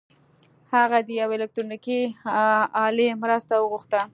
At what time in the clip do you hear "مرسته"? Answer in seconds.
3.23-3.53